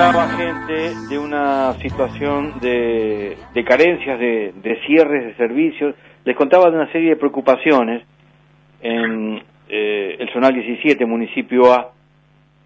[0.00, 6.70] contaba gente de una situación de, de carencias, de, de cierres de servicios, les contaba
[6.70, 8.02] de una serie de preocupaciones
[8.80, 11.90] en eh, el Zonal 17, municipio A,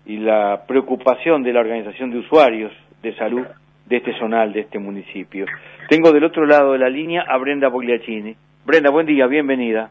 [0.07, 3.45] y la preocupación de la organización de usuarios de salud
[3.87, 5.47] de este zonal, de este municipio.
[5.89, 8.37] Tengo del otro lado de la línea a Brenda Bogliacini.
[8.65, 9.91] Brenda, buen día, bienvenida.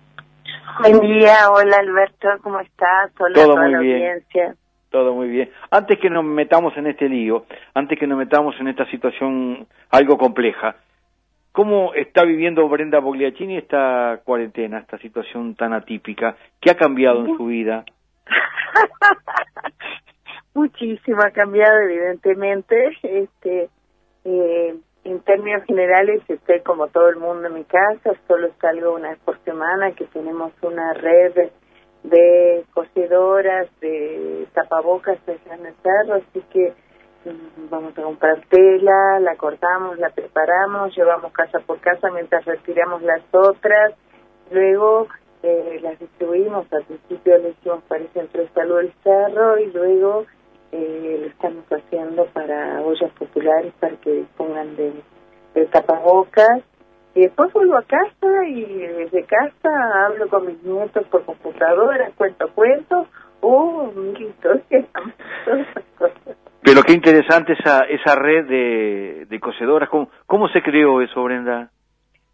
[0.80, 3.12] Buen día, hola Alberto, ¿cómo estás?
[3.20, 3.96] Hola Todo a toda muy la bien.
[3.96, 4.56] audiencia.
[4.94, 5.50] Todo muy bien.
[5.72, 10.20] Antes que nos metamos en este lío, antes que nos metamos en esta situación algo
[10.20, 10.76] compleja,
[11.52, 16.36] ¿cómo está viviendo Brenda Bogliacini esta cuarentena, esta situación tan atípica?
[16.62, 17.86] ¿Qué ha cambiado en su vida?
[20.54, 22.96] Muchísimo ha cambiado, evidentemente.
[23.02, 23.70] Este,
[24.26, 24.76] eh,
[25.06, 29.20] en términos generales, estoy como todo el mundo en mi casa, solo salgo una vez
[29.26, 31.50] por semana, que tenemos una red
[32.04, 36.74] de cosedoras, de tapabocas allá en el cerro, así que
[37.26, 43.02] mm, vamos a comprar tela, la cortamos, la preparamos, llevamos casa por casa mientras retiramos
[43.04, 43.94] las otras,
[44.52, 45.08] luego
[45.44, 49.72] eh, las distribuimos, al principio le hicimos para el Centro de Salud del Cerro y
[49.72, 50.26] luego
[50.72, 54.94] eh, lo estamos haciendo para ollas populares para que dispongan de
[55.72, 56.64] tapabocas.
[57.16, 62.50] Y después vuelvo a casa y desde casa hablo con mis nietos por computadora, cuento
[62.54, 63.08] cuentos,
[63.42, 64.86] oh, mil historias,
[65.46, 66.38] todas esas cosas.
[66.64, 69.90] Pero qué interesante esa, esa red de, de cosedoras.
[69.90, 71.70] ¿Cómo, ¿Cómo se creó eso, Brenda?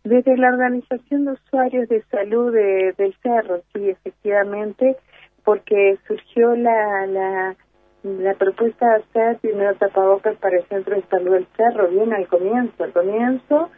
[0.03, 4.95] Desde la Organización de Usuarios de Salud de, del Cerro, sí, efectivamente,
[5.43, 7.55] porque surgió la, la,
[8.03, 12.27] la propuesta de hacer primero tapabocas para el Centro de Salud del Cerro, bien al
[12.27, 13.69] comienzo, al comienzo,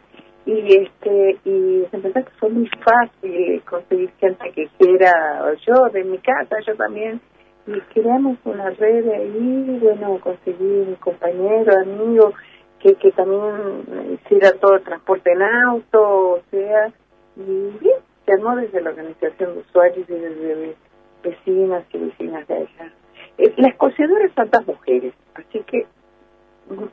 [0.44, 5.88] y este y se empezó que fue muy fácil conseguir gente que quiera, o yo
[5.92, 7.20] de mi casa, yo también,
[7.66, 12.32] y creamos una red ahí, bueno, conseguí un compañero, amigo,
[12.80, 16.88] que, que también hiciera todo el transporte en auto, o sea,
[17.36, 20.76] y bien, se desde la organización de usuarios y desde
[21.22, 22.92] vecinas y vecinas de allá.
[23.38, 25.86] Eh, las cosedoras son dos mujeres, así que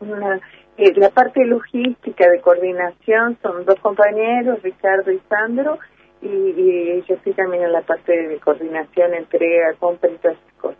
[0.02, 0.40] una,
[0.80, 5.78] eh, la parte logística de coordinación son dos compañeros, Ricardo y Sandro,
[6.22, 10.54] y, y yo estoy también en la parte de coordinación, entrega, compra y todas esas
[10.54, 10.80] cosas.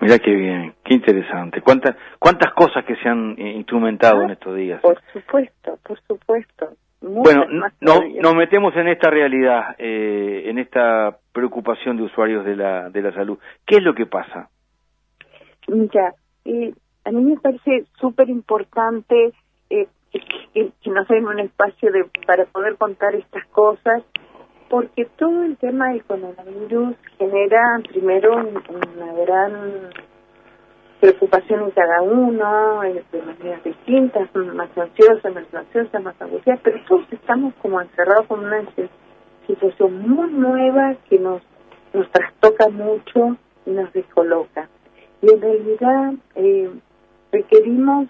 [0.00, 1.62] Mira qué bien, qué interesante.
[1.62, 4.80] ¿Cuántas, cuántas cosas que se han instrumentado en estos días?
[4.80, 6.68] Por supuesto, por supuesto.
[7.00, 12.56] Muchas Bueno, no, nos metemos en esta realidad, eh, en esta preocupación de usuarios de
[12.56, 13.38] la, de la salud.
[13.66, 14.48] ¿Qué es lo que pasa?
[15.68, 16.14] Mira,
[16.44, 16.72] eh,
[17.06, 19.32] a mí me parece súper importante
[19.70, 24.02] eh, que, nos den un espacio de, para poder contar estas cosas,
[24.68, 28.62] porque todo el tema del coronavirus genera primero un-
[28.96, 29.90] una gran
[31.00, 37.04] preocupación en cada uno, de maneras distintas, más ansiosas, menos ansiosas, más angustiadas, pero todos
[37.12, 38.88] estamos como encerrados con una si-
[39.46, 41.42] situación muy nueva que nos,
[41.92, 43.36] nos trastoca mucho
[43.66, 44.68] y nos descoloca.
[45.22, 46.70] Y en realidad eh,
[47.36, 48.08] requerimos,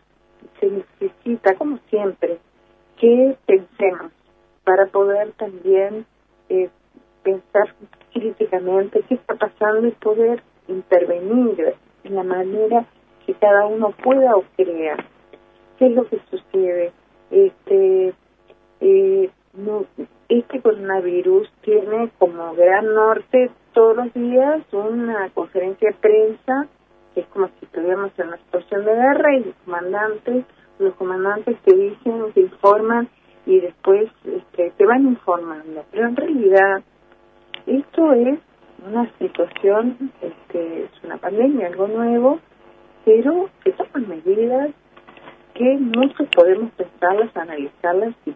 [0.60, 2.38] se necesita, como siempre,
[2.98, 4.12] que pensemos
[4.64, 6.06] para poder también
[6.48, 6.70] eh,
[7.22, 7.74] pensar
[8.12, 12.86] críticamente qué está pasando y poder intervenir en la manera
[13.26, 14.96] que cada uno pueda o crea.
[15.78, 16.92] ¿Qué es lo que sucede?
[17.30, 18.14] Este,
[18.80, 19.30] eh,
[20.28, 26.68] este coronavirus tiene como gran norte todos los días una conferencia de prensa
[27.16, 30.44] es como si estuviéramos en una situación de guerra y los comandantes,
[30.78, 33.08] los comandantes que dicen, que informan
[33.46, 35.84] y después este, te van informando.
[35.90, 36.82] Pero en realidad
[37.66, 38.38] esto es
[38.86, 42.40] una situación, este, es una pandemia, algo nuevo,
[43.04, 44.70] pero que toman medidas
[45.54, 48.34] que muchos podemos pensarlas, analizarlas y,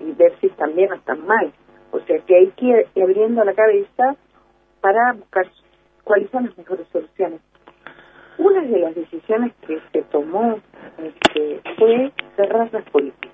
[0.00, 1.52] y ver si están bien o están mal.
[1.92, 4.16] O sea que hay que ir abriendo la cabeza
[4.80, 5.46] para buscar
[6.04, 7.40] cuáles son las mejores soluciones.
[8.38, 10.60] Una de las decisiones que se tomó
[10.98, 13.32] este, fue cerrar las políticas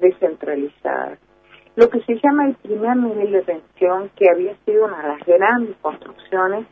[0.00, 1.18] descentralizadas.
[1.76, 5.26] Lo que se llama el primer nivel de atención, que había sido una de las
[5.26, 6.66] grandes construcciones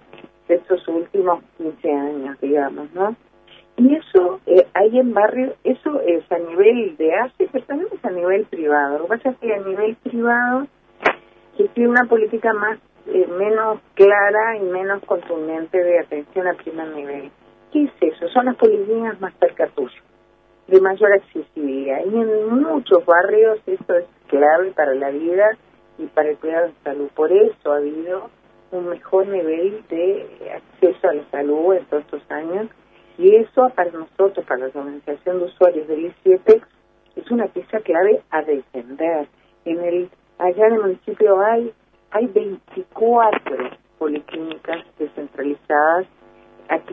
[0.49, 3.15] de estos últimos 15 años, digamos, ¿no?
[3.77, 8.05] Y eso eh, hay en barrio, eso es a nivel de ACE, pero también es
[8.05, 8.99] a nivel privado.
[8.99, 10.67] Lo que pasa es que a nivel privado
[11.57, 12.79] que tiene una política más
[13.11, 17.31] eh, menos clara y menos contundente de atención a primer nivel.
[17.73, 18.29] ¿Qué es eso?
[18.29, 20.03] Son las políticas más cerca tuyo,
[20.67, 22.01] de mayor accesibilidad.
[22.05, 25.51] Y en muchos barrios eso es clave para la vida
[25.99, 27.09] y para el cuidado de salud.
[27.15, 28.31] Por eso ha habido
[28.71, 32.69] un mejor nivel de acceso a la salud en todos estos años.
[33.17, 36.63] Y eso para nosotros, para la organización de usuarios del I7,
[37.17, 39.29] es una pieza clave a defender.
[39.65, 41.73] En el allá en el municipio hay
[42.11, 46.07] hay 24 policlínicas descentralizadas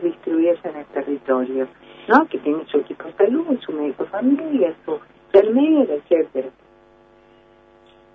[0.02, 1.68] distribuidas en el territorio,
[2.08, 2.26] ¿no?
[2.28, 6.48] Que tienen su equipo de salud, su médico familia, su enfermera, etcétera.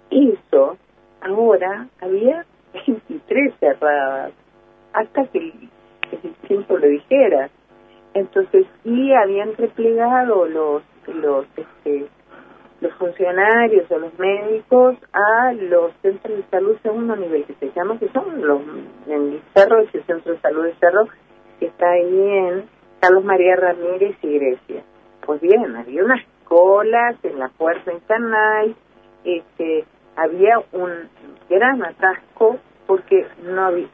[0.09, 0.77] Eso
[1.21, 4.33] ahora había 23 cerradas
[4.93, 5.53] hasta que
[6.23, 7.49] el tiempo lo dijera.
[8.13, 12.07] Entonces sí habían replegado los los este,
[12.81, 17.97] los funcionarios o los médicos a los centros de salud segundo nivel que se llama
[17.99, 18.61] que son los
[19.07, 21.07] en el cerro el centro de salud de cerro
[21.59, 22.65] que está ahí en
[22.99, 24.83] Carlos María Ramírez y Grecia.
[25.25, 28.75] Pues bien había unas colas en la puerta canal
[29.23, 29.85] este
[30.15, 31.07] había un
[31.49, 32.57] gran atasco
[32.87, 33.87] porque no había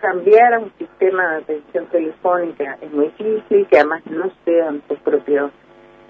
[0.00, 4.98] cambiar a un sistema de atención telefónica es muy difícil, que además no sean sus
[5.00, 5.50] propios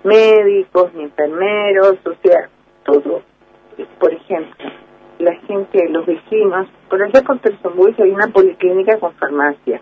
[0.04, 2.48] médicos ni enfermeros, o sea,
[2.84, 3.22] todo.
[3.98, 4.70] Por ejemplo,
[5.18, 7.38] la gente, los vecinos, por allá por
[7.74, 9.80] Buey hay una policlínica con farmacia,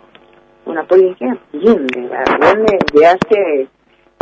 [0.67, 3.69] una policlínica bien de, hace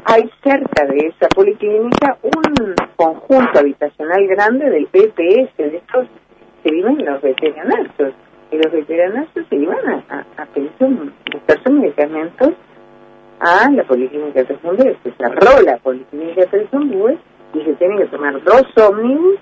[0.04, 6.06] hay cerca de esa policlínica un conjunto habitacional grande del PPS, de estos
[6.62, 8.14] que viven los veterinarios
[8.50, 12.54] y los veteranos se iban a, a, pedir buscar medicamentos
[13.40, 14.58] a la Policlínica de
[15.02, 17.18] Se cerró la Policlínica de
[17.54, 19.38] y se tienen que tomar dos ómnibus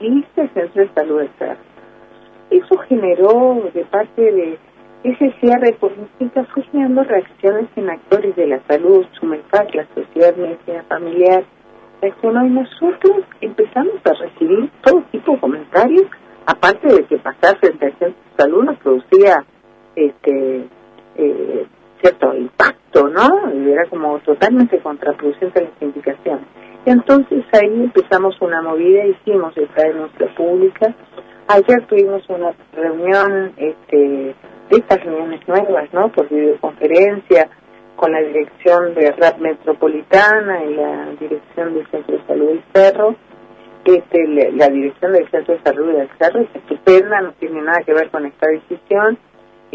[0.00, 0.06] y
[0.36, 1.56] el centro de salud externa.
[2.50, 4.58] Eso generó de parte de
[5.04, 10.82] ese cierre política, fue generando reacciones en actores de la salud, SUMEFAC, la Sociedad Medicina
[10.88, 11.44] Familiar,
[12.00, 16.06] reaccionó y nosotros empezamos a recibir todo tipo de comentarios
[16.46, 19.44] aparte de que pasar frente al centro de salud nos producía
[19.96, 20.66] este
[21.16, 21.66] eh,
[22.04, 23.54] cierto impacto, ¿no?
[23.54, 26.44] Y era como totalmente contraproducente las indicaciones.
[26.84, 30.94] Entonces ahí empezamos una movida, hicimos esta denuncia pública.
[31.48, 36.12] Ayer tuvimos una reunión, este, de estas reuniones nuevas, ¿no?
[36.12, 37.48] Por videoconferencia,
[37.96, 43.16] con la dirección de RAP Metropolitana y la dirección del Centro de Salud del Cerro
[43.84, 47.92] este, la dirección del Centro de Salud del Cerro es estupenda, no tiene nada que
[47.92, 49.18] ver con esta decisión.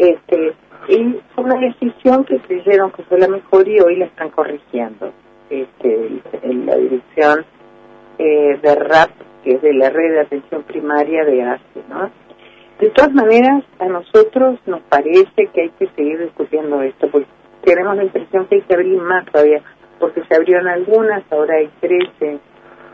[0.00, 0.54] Este,
[0.88, 5.12] y fue una decisión que creyeron que fue la mejor y hoy la están corrigiendo.
[5.50, 7.44] Este, en la dirección
[8.16, 9.10] eh, de RAP,
[9.44, 12.10] que es de la red de atención primaria de ACE, ¿no?
[12.78, 17.28] De todas maneras, a nosotros nos parece que hay que seguir discutiendo esto, porque
[17.62, 19.60] tenemos la impresión que hay que abrir más todavía,
[19.98, 22.38] porque se abrieron algunas, ahora hay 13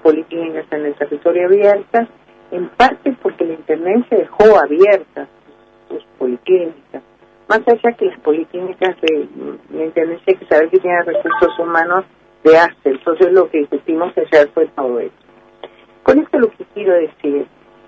[0.03, 2.09] policlínicas en el territorio abiertas,
[2.51, 5.29] en parte porque la Intendencia dejó abiertas
[5.89, 7.03] sus policlínicas.
[7.49, 9.29] Más allá que las policlínicas de
[9.71, 12.05] la Intendencia hay que saber que tienen recursos humanos
[12.43, 15.15] de ACE, entonces lo que discutimos ayer fue todo eso.
[16.03, 17.47] Con esto lo que quiero decir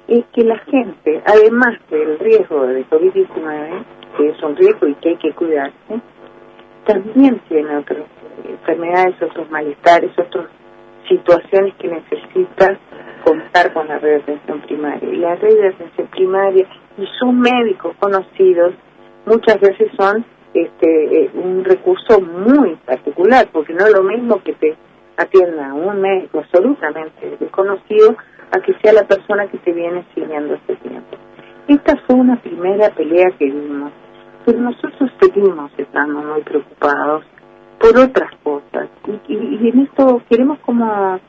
[0.09, 3.85] es que la gente, además del riesgo de COVID-19,
[4.17, 6.01] que es un riesgo y que hay que cuidarse,
[6.87, 8.05] también tiene otras
[8.49, 10.47] enfermedades, otros malestares, otros
[11.09, 12.79] situaciones que necesita
[13.25, 15.09] contar con la red de atención primaria.
[15.09, 16.67] Y la red de atención primaria
[16.99, 18.75] y sus médicos conocidos
[19.25, 20.25] muchas veces son
[20.55, 24.77] este, eh, un recurso muy particular, porque no es lo mismo que te
[25.17, 28.17] atienda un médico absolutamente desconocido
[28.51, 31.17] a que sea la persona que te viene siguiendo este tiempo.
[31.67, 33.93] Esta fue una primera pelea que vimos,
[34.47, 37.25] pero nosotros seguimos estando muy preocupados
[37.79, 38.89] por otras cosas.
[39.29, 41.21] Y, y, en esto queremos como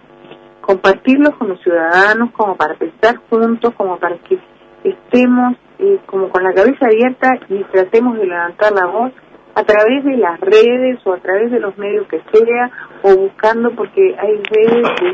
[0.62, 4.40] compartirlo con los ciudadanos, como para pensar juntos, como para que
[4.84, 9.12] estemos eh, como con la cabeza abierta y tratemos de levantar la voz
[9.56, 12.72] a través de las redes o a través de los medios que sea
[13.04, 15.12] o buscando porque hay redes que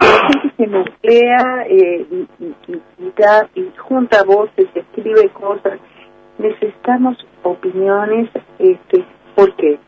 [0.00, 2.82] la gente se nuclea eh, y, y,
[3.54, 5.78] y, junta voces, escribe cosas.
[6.38, 9.04] Necesitamos opiniones, este,
[9.34, 9.78] ¿por qué?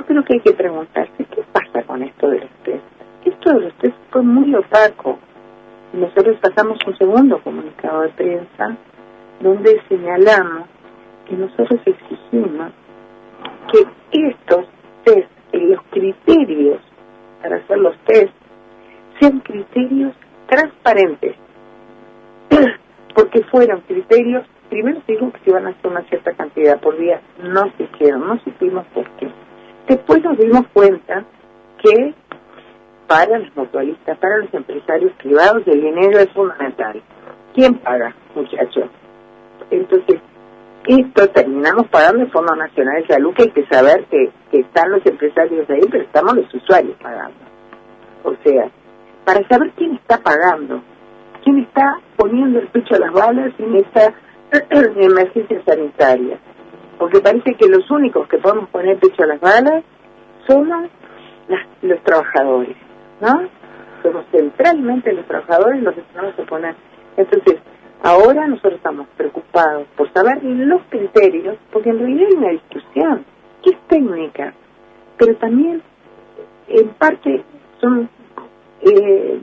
[0.00, 2.84] yo creo que hay que preguntarse qué pasa con esto de los test.
[3.24, 5.18] Esto de los test fue muy opaco.
[5.92, 8.76] Nosotros pasamos un segundo comunicado de prensa
[9.40, 10.68] donde señalamos
[11.28, 12.72] que nosotros exigimos
[13.72, 14.66] que estos
[15.04, 16.80] test y los criterios
[17.42, 18.32] para hacer los test
[19.18, 20.14] sean criterios
[20.48, 21.36] transparentes,
[23.14, 26.96] porque fueron criterios, primero se dijo que se iban a hacer una cierta cantidad por
[26.98, 29.28] día, no se hicieron, no supimos por qué.
[29.88, 31.24] Después nos dimos cuenta
[31.82, 32.14] que
[33.10, 37.02] para los mutualistas, para los empresarios privados, el dinero es fundamental.
[37.52, 38.84] ¿Quién paga, muchachos?
[39.68, 40.20] Entonces,
[40.86, 45.04] esto terminamos pagando el Fondo Nacional de Salud, que hay que saber que, están los
[45.04, 47.34] empresarios ahí, pero estamos los usuarios pagando.
[48.22, 48.70] O sea,
[49.24, 50.80] para saber quién está pagando,
[51.42, 54.14] quién está poniendo el pecho a las balas en esta
[54.70, 56.38] emergencia sanitaria.
[56.96, 59.82] Porque parece que los únicos que podemos poner pecho a las balas
[60.46, 60.88] somos
[61.82, 62.76] los trabajadores,
[63.20, 63.48] ¿no?
[64.02, 66.74] Somos centralmente los trabajadores los que tenemos que poner.
[67.16, 67.56] Entonces,
[68.02, 73.24] ahora nosotros estamos preocupados por saber los criterios, porque en realidad hay una discusión
[73.62, 74.54] que es técnica,
[75.18, 75.82] pero también
[76.68, 77.44] en parte
[77.80, 78.08] son
[78.82, 79.40] eh,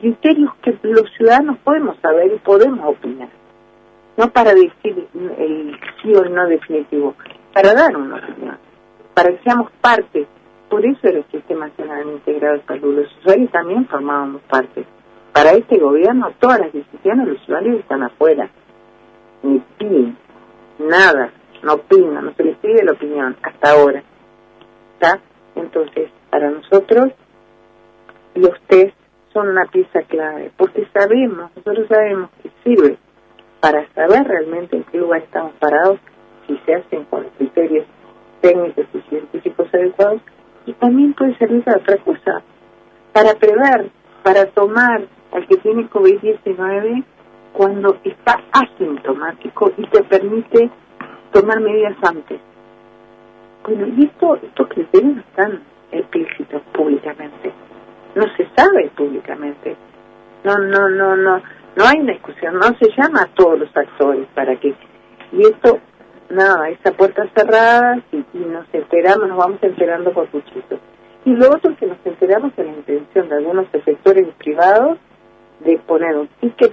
[0.00, 3.28] criterios que los ciudadanos podemos saber y podemos opinar.
[4.16, 7.14] No para decir el sí o el no definitivo,
[7.52, 8.58] para dar una opinión,
[9.14, 10.26] para que seamos parte.
[10.68, 12.96] Por eso era el Sistema Nacional Integrado de Salud.
[12.96, 14.84] Los usuarios también formábamos parte.
[15.32, 18.50] Para este gobierno todas las decisiones los usuarios están afuera.
[19.42, 20.16] Ni piden,
[20.78, 21.30] nada,
[21.62, 24.02] no opinan, no se les pide la opinión hasta ahora.
[25.54, 27.12] Entonces, para nosotros
[28.34, 28.96] los test
[29.32, 32.96] son una pieza clave, porque sabemos, nosotros sabemos que sirve
[33.60, 35.98] para saber realmente en qué lugar estamos parados,
[36.46, 37.86] si se hacen con criterios
[38.40, 40.22] técnicos y científicos adecuados,
[40.68, 42.42] y también puede servir para otra cosa,
[43.12, 43.90] para prever,
[44.22, 47.04] para tomar al que tiene COVID-19
[47.52, 50.70] cuando está asintomático y te permite
[51.32, 52.40] tomar medidas antes.
[53.64, 57.52] Bueno, y esto, estos criterios están explícitos públicamente
[58.18, 59.76] no se sabe públicamente.
[60.44, 61.40] No, no, no, no,
[61.76, 64.74] no hay una discusión, no se llama a todos los actores para que...
[65.32, 65.78] Y esto,
[66.30, 70.80] nada, esa puerta cerrada y, nos enteramos, nos vamos enterando por cuchitos.
[71.24, 74.98] Y lo otro que nos enteramos es la intención de algunos sectores privados
[75.60, 76.72] de poner un ticket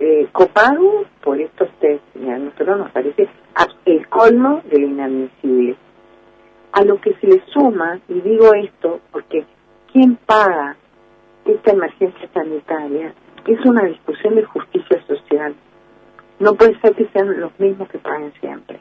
[0.00, 2.02] eh, copago por estos test.
[2.14, 3.28] Y a nosotros nos parece
[3.84, 5.76] el colmo de lo inadmisible.
[6.72, 9.44] A lo que se le suma, y digo esto porque
[9.92, 10.76] quién paga
[11.44, 13.12] esta emergencia sanitaria
[13.46, 15.54] es una discusión de justicia social.
[16.42, 18.80] No puede ser que sean los mismos que paguen siempre.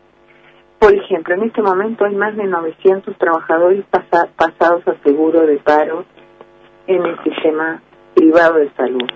[0.80, 6.06] Por ejemplo, en este momento hay más de 900 trabajadores pasados a seguro de paro
[6.88, 7.80] en el sistema
[8.16, 9.08] privado de salud.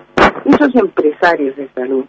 [0.44, 2.04] Esos empresarios de salud,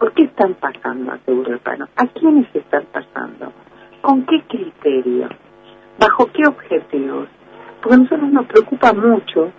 [0.00, 1.86] ¿por qué están pasando a seguro de paro?
[1.94, 3.52] ¿A quiénes están pasando?
[4.00, 5.28] ¿Con qué criterio?
[6.00, 7.28] ¿Bajo qué objetivos?
[7.80, 9.52] porque a nosotros nos preocupa mucho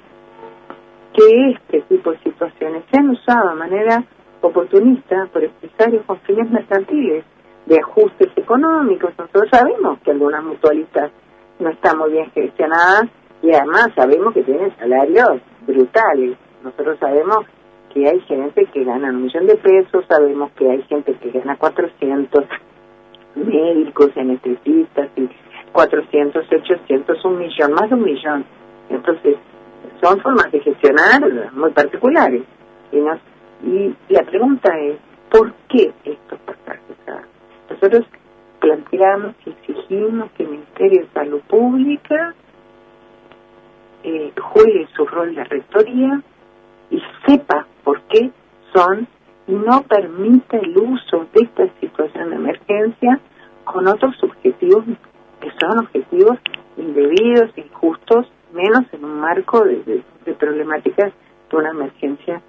[1.13, 4.03] que este tipo de situaciones sean usadas de manera
[4.47, 7.23] oportunista por empresarios con fines mercantiles
[7.65, 9.12] de ajustes económicos.
[9.17, 11.12] Nosotros sabemos que algunas mutualistas
[11.59, 13.05] no están muy bien gestionadas
[13.41, 16.38] y además sabemos que tienen salarios brutales.
[16.63, 17.45] Nosotros sabemos
[17.93, 21.55] que hay gente que gana un millón de pesos, sabemos que hay gente que gana
[21.57, 22.45] 400,
[23.35, 25.29] médicos, anestesistas y
[25.71, 28.45] 400, 800, un millón, más de un millón.
[28.89, 29.38] Entonces,
[30.01, 32.43] son formas de gestionar muy particulares.
[32.91, 32.97] Y,
[33.63, 34.98] y la pregunta es,
[35.29, 36.84] ¿por qué estos pasajes?
[37.70, 38.05] nosotros
[38.60, 42.34] planteamos y exigimos que el Ministerio de Salud Pública
[44.03, 46.22] eh, juegue su rol de rectoría
[46.89, 48.32] y sepa por qué
[48.74, 49.08] son
[49.48, 53.20] y no permita el uso de esta situación de emergencia
[53.65, 54.86] con otros objetivos
[55.41, 56.38] que son objetivos
[56.77, 60.03] indebidos, injustos, menos en un marco de,
[60.39, 61.12] problemáticas
[61.50, 62.41] de una emergencia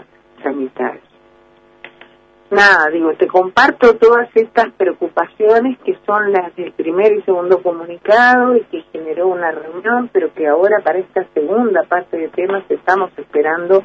[2.50, 8.56] Nada, digo, te comparto todas estas preocupaciones que son las del primer y segundo comunicado
[8.56, 13.10] y que generó una reunión, pero que ahora para esta segunda parte de temas estamos
[13.16, 13.84] esperando,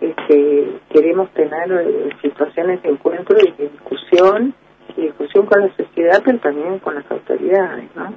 [0.00, 4.54] este, queremos tener eh, situaciones de encuentro y de discusión,
[4.96, 8.14] discusión con la sociedad, pero también con las autoridades, ¿no?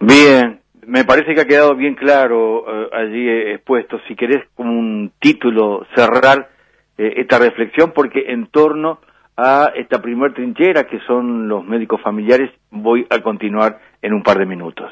[0.00, 3.98] Bien, me parece que ha quedado bien claro eh, allí expuesto.
[4.06, 6.50] Si querés como un título cerrar
[6.98, 8.98] eh, esta reflexión, porque en torno
[9.36, 14.38] a esta primer trinchera que son los médicos familiares voy a continuar en un par
[14.38, 14.90] de minutos.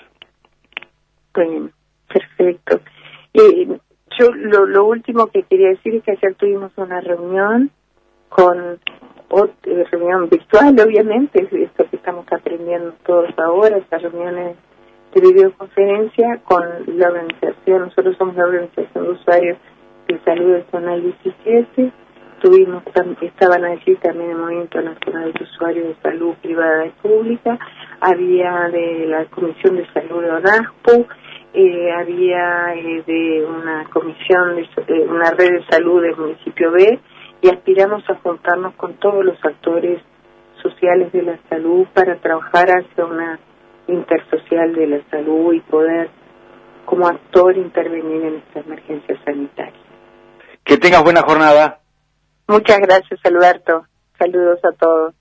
[1.35, 1.71] Bien,
[2.09, 2.81] perfecto.
[3.35, 3.67] Eh,
[4.19, 7.71] yo lo, lo último que quería decir es que ayer tuvimos una reunión
[8.29, 8.79] con
[9.29, 14.57] otra reunión virtual, obviamente, es esto que estamos aprendiendo todos ahora, estas reuniones
[15.13, 16.65] de videoconferencia con
[16.97, 19.59] la organización, nosotros somos la organización de usuarios
[20.09, 21.93] de Salud de Zona 17.
[22.41, 22.83] Tuvimos,
[23.23, 27.59] estaban allí también el Movimiento Nacional de Usuarios de Salud Privada y Pública,
[28.01, 31.07] había de la Comisión de Salud de ONASPU,
[31.55, 37.01] eh, había eh, de una comisión, de, eh, una red de salud del municipio B,
[37.41, 40.03] y aspiramos a juntarnos con todos los actores
[40.63, 43.39] sociales de la salud para trabajar hacia una
[43.89, 46.11] intersocial de la salud y poder
[46.85, 49.86] como actor intervenir en esta emergencia sanitaria.
[50.67, 51.79] Que tengas buena jornada.
[52.49, 53.87] Muchas gracias, Alberto.
[54.19, 55.15] Saludos a todos.